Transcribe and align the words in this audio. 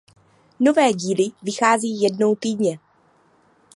Nové 0.59 0.93
díly 0.93 1.31
vychází 1.41 2.01
jednou 2.01 2.35
týdně. 2.35 2.79